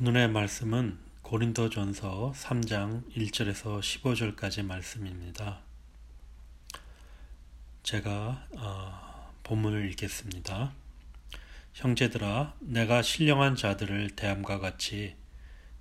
[0.00, 5.60] 오늘의 말씀은 고린도전서 3장 1절에서 15절까지 말씀입니다.
[7.82, 10.72] 제가 어, 본문을 읽겠습니다.
[11.74, 15.16] 형제들아 내가 신령한 자들을 대함과 같이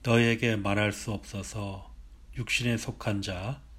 [0.04, 1.94] 너희에게 말할 수 없어서
[2.38, 3.70] 육신에 속한 자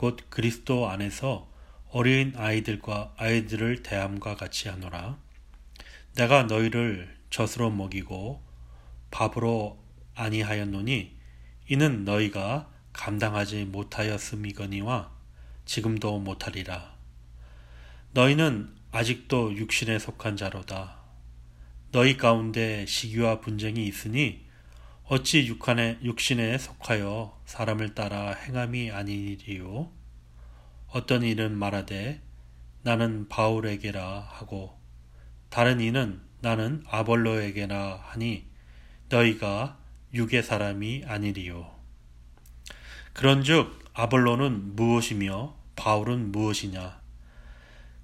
[0.00, 1.46] 곧 그리스도 안에서
[1.90, 5.18] 어린 아이들과 아이들을 대함과 같이 하노라.
[6.14, 8.40] 내가 너희를 젖으로 먹이고
[9.10, 9.78] 밥으로
[10.20, 11.16] 아니하였노니
[11.68, 15.10] 이는 너희가 감당하지 못하였음이거니와
[15.64, 16.94] 지금도 못하리라.
[18.12, 20.98] 너희는 아직도 육신에 속한 자로다.
[21.92, 24.44] 너희 가운데 시기와 분쟁이 있으니
[25.04, 29.90] 어찌 육한에, 육신에 속하여 사람을 따라 행함이 아니리요.
[30.88, 32.20] 어떤 이는 말하되
[32.82, 34.78] 나는 바울에게라 하고
[35.48, 38.46] 다른 이는 나는 아볼로에게나 하니
[39.08, 39.79] 너희가
[40.12, 41.70] 육의 사람이 아니리요.
[43.12, 47.00] 그런즉 아볼로는 무엇이며 바울은 무엇이냐?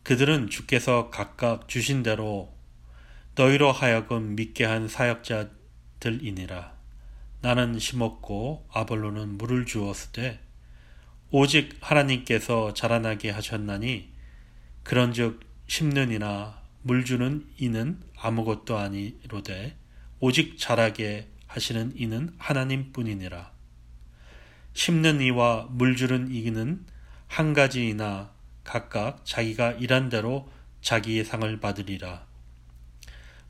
[0.03, 2.55] 그들은 주께서 각각 주신 대로
[3.35, 6.75] 너희로 하여금 믿게 한 사역자들이니라.
[7.41, 10.41] 나는 심었고 아볼로는 물을 주었으되
[11.31, 14.13] 오직 하나님께서 자라나게 하셨나니
[14.85, 19.77] 그런즉 심는 이나 물 주는 이는 아무것도 아니로되
[20.21, 23.51] 오직 자라게 하시는 이는 하나님 뿐이니라.
[24.75, 26.85] 심는 이와 물 주는 이는
[27.29, 28.31] 한 가지이나
[28.63, 30.51] 각각 자기가 일한 대로
[30.83, 32.27] 자기의 상을 받으리라.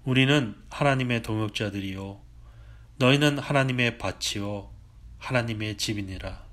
[0.04, 2.20] 우리는 하나님의 동역자들이요
[2.98, 4.70] 너희는 하나님의 밭이요
[5.18, 6.46] 하나님의 집이니라.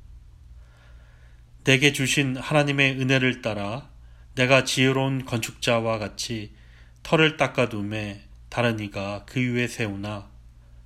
[1.65, 3.91] 내게 주신 하나님의 은혜를 따라
[4.33, 6.55] 내가 지혜로운 건축자와 같이
[7.03, 10.32] 털을 닦아둠에 다른 이가 그 위에 세우나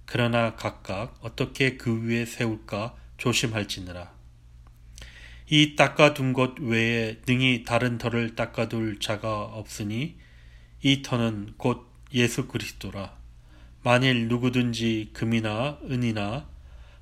[0.08, 4.16] 그러나 각각 어떻게 그 위에 세울까 조심할지니라.
[5.50, 10.18] 이 닦아둔 것 외에 능히 다른 털을 닦아둘 자가 없으니
[10.82, 13.18] 이 터는 곧 예수 그리스도라.
[13.84, 16.48] 만일 누구든지 금이나 은이나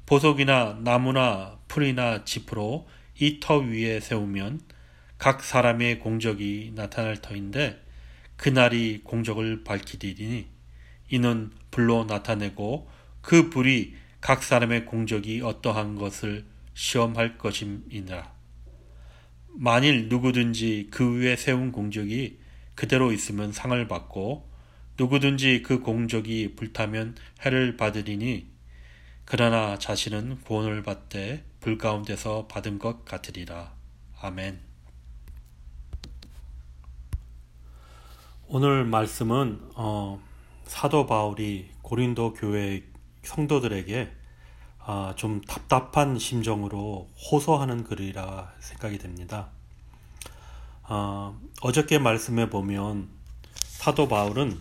[0.08, 2.88] 보석이나 나무나 풀이나 지프로
[3.19, 4.62] 이 터 위에 세우면
[5.19, 7.81] 각 사람의 공적이 나타날 터인데
[8.35, 10.47] 그날이 공적을 밝히리니
[11.12, 12.94] 이는 불로 나타내고
[13.25, 18.31] 그 불이 각 사람의 공적이 어떠한 것을 시험할 것임이니라.
[19.47, 22.38] 만일 누구든지 그 위에 세운 공적이
[22.75, 24.47] 그대로 있으면 상을 받고
[25.00, 28.47] 누구든지 그 공적이 불타면 해를 받으리니
[29.25, 33.74] 그러나 자신은 구원을 받되 불 가운데서 받은 것 같으리라.
[34.22, 34.59] 아멘.
[38.47, 40.22] 오늘 말씀은 어,
[40.66, 42.84] 사도 바울이 고린도 교회
[43.25, 44.12] 성도들에게
[44.88, 49.50] 아, 좀 답답한 심정으로 호소하는 글이라 생각이 됩니다.
[50.84, 53.09] 어, 어저께 말씀해 보면
[53.64, 54.59] 사도 바울은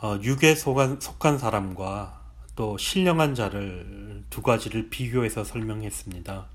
[0.00, 2.20] 어, 육에 속한, 속한 사람과
[2.56, 6.46] 또 신령한 자를 두 가지를 비교해서 설명했습니다.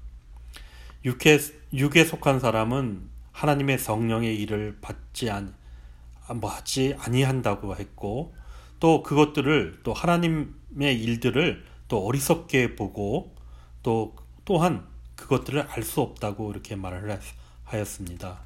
[1.06, 1.40] 육에,
[1.74, 5.54] 육에 속한 사람은 하나님의 성령의 일을 받지 않,
[6.36, 8.36] 뭐 하지 아니한다고 했고
[8.80, 13.36] 또 그것들을 또 하나님의 일들을 또 어리석게 보고
[13.84, 17.20] 또 또한 그것들을 알 수 없다고 이렇게 말을
[17.66, 18.40] 하였습니다.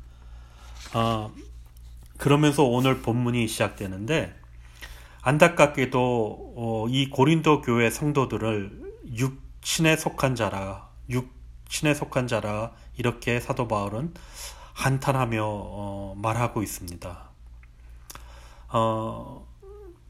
[0.94, 1.30] 아,
[2.18, 4.34] 그러면서 오늘 본문이 시작되는데
[5.22, 14.14] 안타깝게도 어, 이 고린도 교회 성도들을 육신에 속한 자라 육신에 속한 자라 이렇게 사도 바울은
[14.74, 17.30] 한탄하며 어, 말하고 있습니다.
[18.70, 19.53] 어,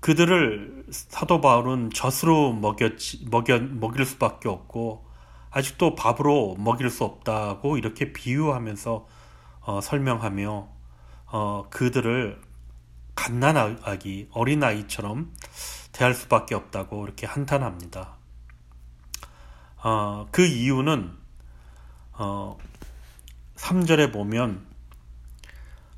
[0.03, 2.91] 그들을 사도 바울은 젖으로 먹였,
[3.31, 5.07] 먹여, 먹일 수밖에 없고
[5.49, 9.07] 아직도 밥으로 먹일 수 없다고 이렇게 비유하면서
[9.61, 10.67] 어, 설명하며
[11.27, 12.41] 어, 그들을
[13.15, 15.33] 갓난아기 어린아이처럼
[15.93, 18.17] 대할 수밖에 없다고 이렇게 한탄합니다.
[19.85, 21.13] 어, 그 이유는
[22.11, 22.57] 어,
[23.55, 24.72] 3절에 보면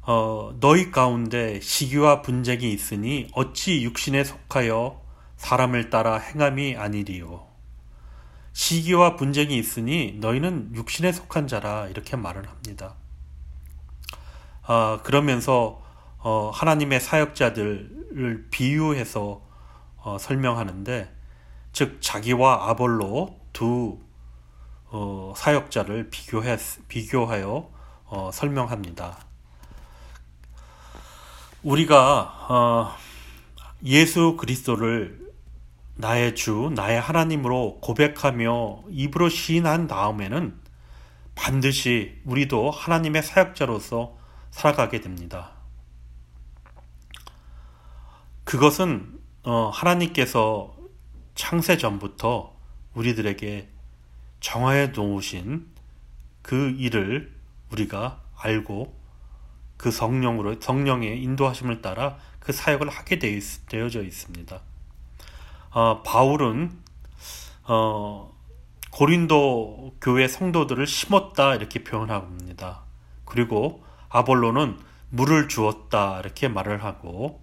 [0.07, 5.01] 어, 너희 가운데 시기와 분쟁이 있으니 어찌 육신에 속하여
[5.37, 7.47] 사람을 따라 행함이 아니리요.
[8.53, 12.93] 시기와 분쟁이 있으니 너희는 육신에 속한 자라 이렇게 말을 합니다.
[14.67, 15.81] 어, 그러면서
[16.19, 19.41] 어, 하나님의 사역자들을 비유해서
[19.97, 21.11] 어, 설명하는데
[21.73, 23.99] 즉 자기와 아볼로 두
[24.85, 26.57] 어, 사역자를 비교해,
[26.87, 27.71] 비교하여
[28.05, 29.34] 어, 설명합니다.
[31.65, 32.95] 우리가 어,
[33.85, 35.33] 예수 그리스도를
[35.95, 40.59] 나의 주, 나의 하나님으로 고백하며 입으로 시인한 다음에는
[41.33, 44.15] 반드시 우리도 하나님의 사역자로서
[44.51, 45.53] 살아가게 됩니다.
[48.43, 50.75] 그것은 어, 하나님께서
[51.33, 52.55] 창세 전부터
[52.93, 53.69] 우리들에게
[54.39, 55.65] 정하여 놓으신
[56.43, 57.33] 그 일을
[57.71, 59.04] 우리가 알고
[59.77, 64.61] 그 성령으로 성령의 인도하심을 따라 그 사역을 하게 되어져 있습니다.
[65.71, 66.71] 어, 바울은
[67.63, 68.33] 어,
[68.91, 72.83] 고린도 교회 성도들을 심었다 이렇게 표현합니다.
[73.25, 74.79] 그리고 아볼로는
[75.09, 77.41] 물을 주었다 이렇게 말을 하고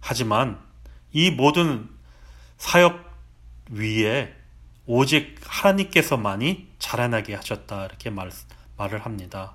[0.00, 0.58] 하지만
[1.12, 1.90] 이 모든
[2.56, 3.04] 사역
[3.70, 4.34] 위에
[4.86, 8.30] 오직 하나님께서만이 자라나게 하셨다 이렇게 말,
[8.78, 9.54] 말을 합니다.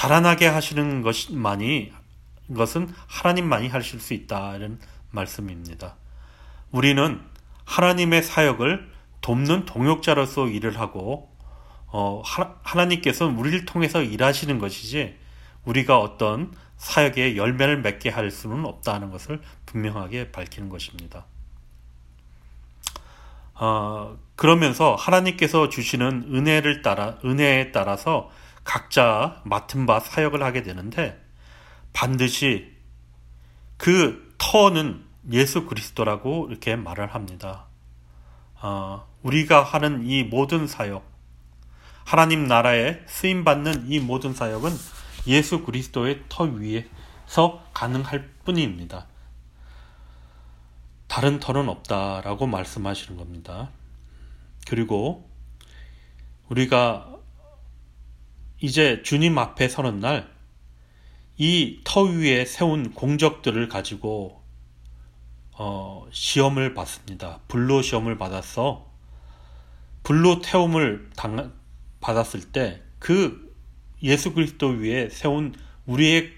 [0.00, 1.92] 자라나게 하시는 것만이
[2.56, 4.78] 것은 하나님만이 하실 수 있다 이런
[5.10, 5.94] 말씀입니다.
[6.70, 7.20] 우리는
[7.66, 11.30] 하나님의 사역을 돕는 동역자로서 일을 하고
[11.88, 15.18] 어, 하, 나님께서는 우리를 통해서 일하시는 것이지
[15.66, 21.26] 우리가 어떤 사역의 열매를 맺게 할 수는 없다는 것을 분명하게 밝히는 것입니다.
[23.52, 28.30] 어, 그러면서 하나님께서 주시는 은혜를 따라 은혜에 따라서
[28.64, 31.20] 각자 맡은 바 사역을 하게 되는데
[31.92, 32.76] 반드시
[33.76, 37.66] 그 터는 예수 그리스도라고 이렇게 말을 합니다.
[38.62, 41.04] 어, 우리가 하는 이 모든 사역,
[42.04, 44.70] 하나님 나라에 쓰임 받는 이 모든 사역은
[45.26, 49.06] 예수 그리스도의 터 위에서 가능할 뿐입니다.
[51.06, 53.70] 다른 터는 없다라고 말씀하시는 겁니다.
[54.68, 55.28] 그리고
[56.48, 57.19] 우리가
[58.60, 60.40] 이제 주님 앞에 서는 날
[61.42, 64.42] 이 터 위에 세운 공적들을 가지고
[65.52, 67.40] 어, 시험을 받습니다.
[67.48, 68.90] 불로 시험을 받아서
[70.02, 71.52] 불로 태움을 당,
[72.00, 73.50] 받았을 때 그
[74.02, 75.54] 예수 그리스도 위에 세운
[75.86, 76.30] 우리의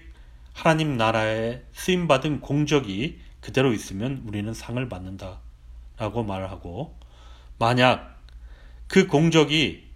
[0.53, 5.39] 하나님 나라에 쓰임 받은 공적이 그대로 있으면 우리는 상을 받는다.
[5.97, 6.97] 라고 말을 하고,
[7.59, 8.21] 만약
[8.87, 9.89] 그 공적이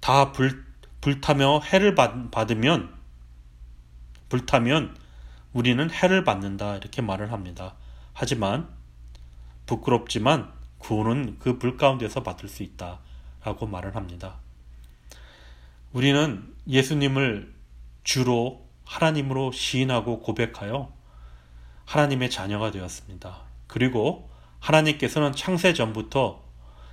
[0.00, 0.66] 다 불,
[1.00, 2.94] 불타며 해를 받, 받으면,
[4.28, 4.96] 불타면
[5.52, 6.76] 우리는 해를 받는다.
[6.76, 7.74] 이렇게 말을 합니다.
[8.12, 8.68] 하지만,
[9.66, 13.00] 부끄럽지만 구원은 그 불 가운데서 받을 수 있다.
[13.44, 14.36] 라고 말을 합니다.
[15.92, 17.54] 우리는 예수님을
[18.04, 20.92] 주로 하나님으로 시인하고 고백하여
[21.86, 23.42] 하나님의 자녀가 되었습니다.
[23.66, 24.30] 그리고
[24.60, 26.44] 하나님께서는 창세 전부터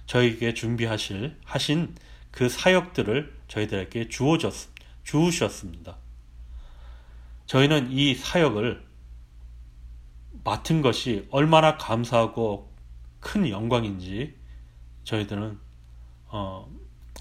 [0.05, 1.95] 저에게 준비하실 하신
[2.37, 4.53] 그 사역들을 저희들에게 주어졌
[5.03, 5.97] 주우셨습니다.
[7.47, 8.85] 저희는 이 사역을
[10.43, 12.71] 맡은 것이 얼마나 감사하고
[13.19, 14.37] 큰 영광인지
[15.03, 15.57] 저희들은
[16.27, 16.71] 어,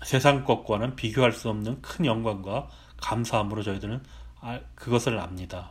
[0.04, 4.02] 세상 것과는 비교할 수 없는 큰 영광과 감사함으로 저희들은
[4.74, 5.70] 그것을 압니다.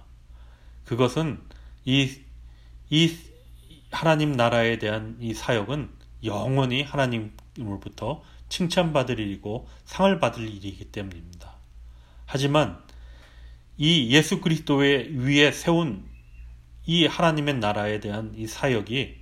[0.86, 1.40] 그것은
[1.84, 2.20] 이,
[2.90, 3.16] 이
[3.92, 5.92] 하나님 나라에 대한 이 사역은
[6.24, 8.24] 영원히 하나님으로부터
[8.56, 11.56] 칭찬받을 일이고 상을 받을 일이기 때문입니다.
[12.26, 12.82] 하지만
[13.78, 16.06] 이 예수 그리스도의 위에 세운
[16.86, 19.16] 이 하나님의 나라에 대한 이 사역이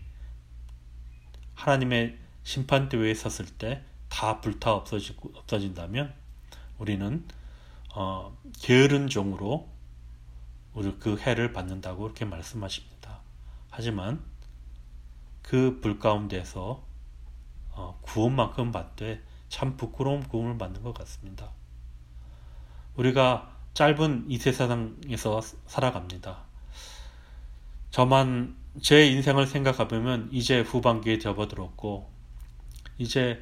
[1.55, 6.13] 하나님의 심판대회에 섰을 때 다 불타 없어지고 없어진다면
[6.77, 7.25] 우리는
[7.95, 9.67] 어, 게으른 종으로
[10.75, 13.21] 우리 그 해를 받는다고 이렇게 말씀하십니다.
[13.71, 14.23] 하지만
[15.41, 16.85] 그 불 가운데서
[17.75, 21.51] 어, 구원만큼 받되 참 부끄러운 구원을 받는 것 같습니다.
[22.95, 26.43] 우리가 짧은 이 세상에서 살아갑니다.
[27.91, 32.09] 저만 제 인생을 생각해보면 이제 후반기에 접어들었고
[32.97, 33.41] 이제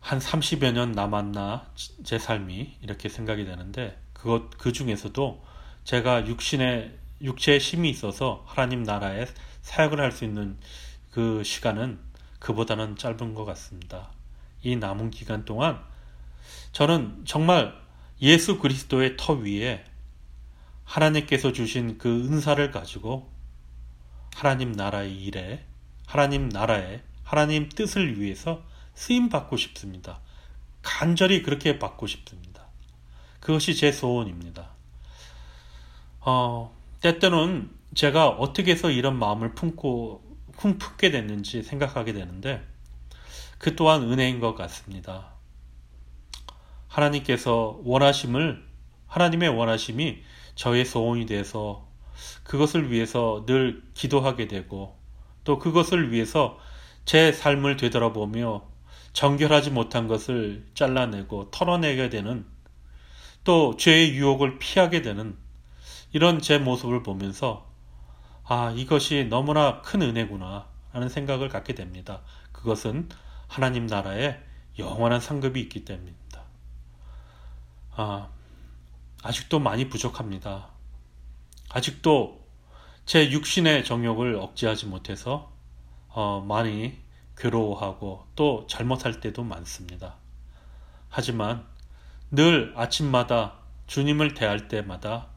[0.00, 1.66] 한 30여 년 남았나
[2.04, 5.44] 제 삶이 이렇게 생각이 되는데 그것 그 중에서도
[5.84, 9.26] 제가 육신의 육체의 힘이 있어서 하나님 나라에
[9.62, 10.58] 사역을 할 수 있는
[11.10, 11.98] 그 시간은
[12.40, 14.10] 그보다는 짧은 것 같습니다.
[14.62, 15.80] 이 남은 기간 동안
[16.72, 17.78] 저는 정말
[18.20, 19.84] 예수 그리스도의 터 위에
[20.84, 23.30] 하나님께서 주신 그 은사를 가지고
[24.34, 25.64] 하나님 나라의 일에
[26.06, 28.62] 하나님 나라에 하나님 뜻을 위해서
[28.94, 30.20] 쓰임 받고 싶습니다.
[30.82, 32.64] 간절히 그렇게 받고 싶습니다.
[33.38, 34.70] 그것이 제 소원입니다.
[36.20, 40.29] 어, 때때는 제가 어떻게 해서 이런 마음을 품고
[40.60, 42.62] 품게 됐는지 생각하게 되는데
[43.58, 45.32] 그 또한 은혜인 것 같습니다.
[46.88, 48.66] 하나님께서 원하심을
[49.06, 50.22] 하나님의 원하심이
[50.54, 51.88] 저의 소원이 돼서
[52.44, 54.98] 그것을 위해서 늘 기도하게 되고
[55.44, 56.58] 또 그것을 위해서
[57.04, 58.68] 제 삶을 되돌아보며
[59.12, 62.46] 정결하지 못한 것을 잘라내고 털어내게 되는
[63.42, 65.36] 또 죄의 유혹을 피하게 되는
[66.12, 67.69] 이런 제 모습을 보면서
[68.52, 72.20] 아, 이것이 너무나 큰 은혜구나 하는 생각을 갖게 됩니다.
[72.50, 73.08] 그것은
[73.46, 74.40] 하나님 나라에
[74.76, 76.42] 영원한 상급이 있기 때문입니다.
[77.92, 78.28] 아,
[79.22, 80.66] 아직도 많이 부족합니다.
[81.68, 82.44] 아직도
[83.06, 85.52] 제 육신의 정욕을 억제하지 못해서
[86.08, 86.98] 어, 많이
[87.36, 90.16] 괴로워하고 또 잘못할 때도 많습니다.
[91.08, 91.64] 하지만
[92.32, 95.28] 늘 아침마다 주님을 대할 때마다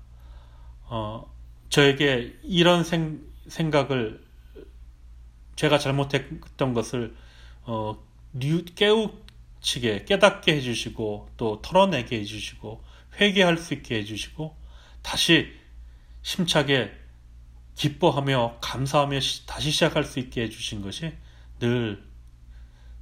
[0.85, 1.31] 어,
[1.73, 4.23] 저에게 이런 생, 생각을
[5.55, 7.15] 제가 잘못했던 것을
[7.63, 7.97] 어,
[8.75, 12.83] 깨우치게 깨닫게 해주시고 또 털어내게 해주시고
[13.19, 14.55] 회개할 수 있게 해주시고
[15.01, 15.51] 다시
[16.21, 16.91] 심차게
[17.73, 21.11] 기뻐하며 감사하며 다시 시작할 수 있게 해주신 것이
[21.59, 22.03] 늘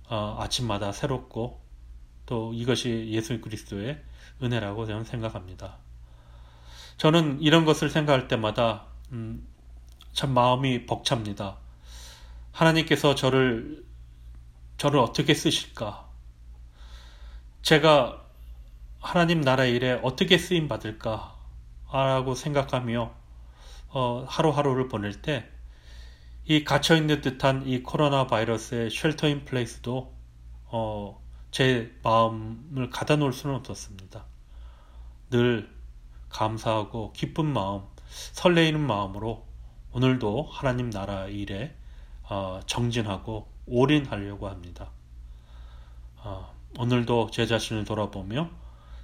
[0.08, 1.62] 어, 아침마다 새롭고
[2.26, 4.02] 또 이것이 예수 그리스도의
[4.42, 5.91] 은혜라고 저는 생각합니다.
[6.98, 9.48] 저는 이런 것을 생각할 때마다 음,
[10.14, 11.58] 참 마음이 벅찹니다.
[12.52, 13.84] 하나님께서 저를
[14.78, 16.10] 저를 어떻게 쓰실까?
[17.62, 18.24] 제가
[19.00, 21.36] 하나님 나라 일에 어떻게 쓰임 받을까?
[21.92, 23.12] 라고 생각하며
[23.90, 25.52] 어, 하루하루를 보낼 때
[26.46, 30.14] 이 갇혀 있는 듯한 이 코로나 바이러스의 shelter in place도
[30.66, 31.22] 어,
[31.52, 34.26] 제 마음을 가다 놓을 수는 없었습니다.
[35.30, 35.70] 늘
[36.32, 39.46] 감사하고 기쁜 마음, 설레이는 마음으로
[39.94, 41.76] 오늘도 하나님 나라 일에
[42.24, 44.90] 어, 정진하고 올인하려고 합니다.
[46.18, 48.50] 어, 오늘도 제 자신을 돌아보며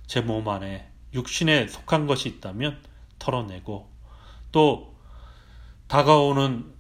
[0.08, 2.82] 제 몸 안에 육신에 속한 것이 있다면
[3.20, 3.90] 털어내고
[4.52, 4.96] 또
[5.88, 6.74] 다가오는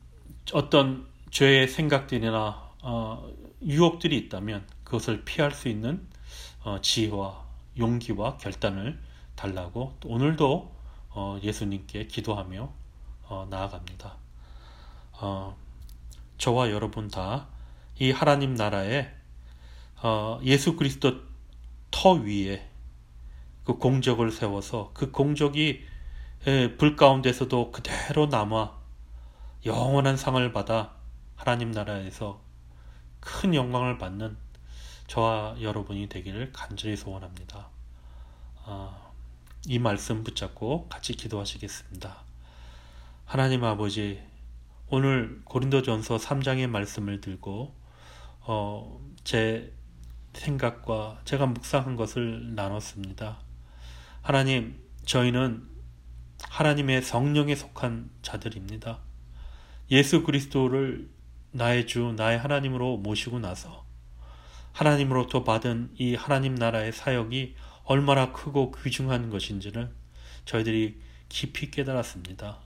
[0.54, 3.30] 어떤 죄의 생각들이나 어,
[3.62, 6.08] 유혹들이 있다면 그것을 피할 수 있는
[6.64, 7.46] 어, 지혜와
[7.78, 9.00] 용기와 결단을
[9.38, 10.76] 달라고 오늘도
[11.12, 12.70] 어, 예수님께 기도하며
[13.30, 14.18] 어, 나아갑니다.
[15.14, 15.56] 어,
[16.38, 17.48] 저와 여러분 다
[18.00, 19.12] 이 하나님 나라에
[20.04, 21.22] 어, 예수 그리스도
[21.90, 22.70] 터 위에
[23.64, 25.84] 그 공적을 세워서 그 공적이
[26.78, 28.78] 불 가운데서도 그대로 남아
[29.66, 30.94] 영원한 상을 받아
[31.36, 32.40] 하나님 나라에서
[33.20, 34.38] 큰 영광을 받는
[35.08, 37.68] 저와 여러분이 되기를 간절히 소원합니다.
[38.64, 39.07] 아,
[39.70, 42.24] 이 말씀 붙잡고 같이 기도하시겠습니다.
[43.26, 44.24] 하나님 아버지,
[44.88, 47.76] 오늘 고린도전서 3장의 말씀을 들고
[48.40, 49.74] 어, 제
[50.32, 53.42] 생각과 제가 묵상한 것을 나눴습니다.
[54.22, 55.68] 하나님, 저희는
[56.44, 59.00] 하나님의 성령에 속한 자들입니다.
[59.92, 61.10] 예수 그리스도를
[61.52, 63.86] 나의 주, 나의 하나님으로 모시고 나서
[64.72, 67.56] 하나님으로부터 받은 이 하나님 나라의 사역이
[67.88, 69.90] 얼마나 크고 귀중한 것인지를
[70.44, 72.58] 저희들이 깊이 깨달았습니다.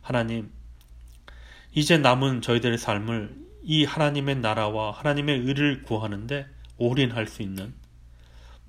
[0.00, 0.50] 하나님,
[1.74, 6.46] 이제 남은 저희들의 삶을 이 하나님의 나라와 하나님의 의를 구하는데
[6.78, 7.74] 올인할 수 있는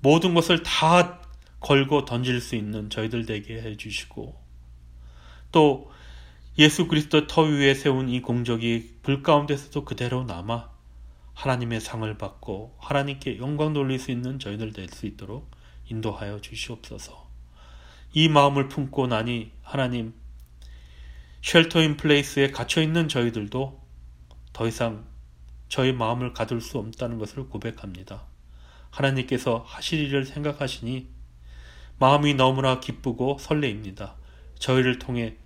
[0.00, 1.22] 모든 것을 다
[1.60, 4.38] 걸고 던질 수 있는 저희들 되게 해주시고
[5.50, 5.90] 또
[6.58, 10.68] 예수 그리스도 터 위에 세운 이 공적이 불 가운데서도 그대로 남아
[11.32, 15.50] 하나님의 상을 받고 하나님께 영광 돌릴 수 있는 저희들 될 수 있도록
[15.90, 17.28] 인도하여 주시옵소서.
[18.12, 20.14] 이 마음을 품고 나니 하나님
[21.42, 23.80] 쉘터인 플레이스에 갇혀 있는 저희들도
[24.52, 25.04] 더 이상
[25.68, 28.24] 저희 마음을 가둘 수 없다는 것을 고백합니다.
[28.90, 31.08] 하나님께서 하실 일을 생각하시니
[31.98, 34.14] 마음이 너무나 기쁘고 설레입니다.
[34.58, 35.36] 저희를 통해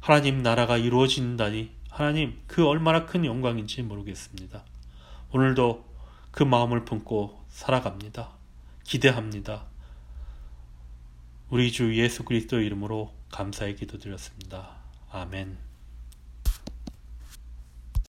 [0.00, 4.64] 하나님 나라가 이루어진다니 하나님 그 얼마나 큰 영광인지 모르겠습니다.
[5.32, 5.84] 오늘도
[6.30, 8.30] 그 마음을 품고 살아갑니다.
[8.84, 9.64] 기대합니다.
[11.48, 14.78] 우리 주 예수 그리스도 이름으로 감사의 기도드렸습니다.
[15.10, 15.65] 아멘.